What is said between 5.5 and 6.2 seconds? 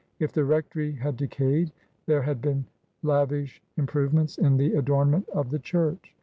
the church.